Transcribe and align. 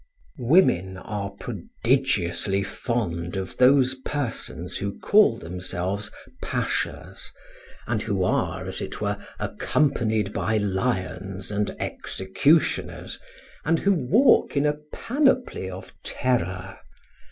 Women 0.39 0.97
are 0.97 1.29
prodigiously 1.39 2.63
fond 2.63 3.37
of 3.37 3.57
those 3.57 3.93
persons 4.03 4.77
who 4.77 4.97
call 4.97 5.37
themselves 5.37 6.09
pashas, 6.41 7.31
and 7.85 8.01
who 8.01 8.23
are, 8.23 8.65
as 8.65 8.81
it 8.81 8.99
were 8.99 9.19
accompanied 9.37 10.33
by 10.33 10.57
lions 10.57 11.51
and 11.51 11.75
executioners, 11.79 13.19
and 13.63 13.77
who 13.77 13.91
walk 13.91 14.57
in 14.57 14.65
a 14.65 14.77
panoply 14.91 15.69
of 15.69 15.93
terror. 16.03 16.79